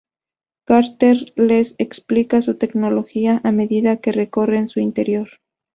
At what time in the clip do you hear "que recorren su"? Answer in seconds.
3.97-4.79